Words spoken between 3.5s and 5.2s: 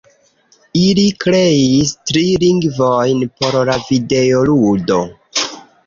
la videoludo